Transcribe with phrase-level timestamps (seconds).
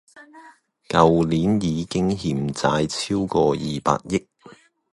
[0.89, 4.27] 舊年已經欠債超過二百億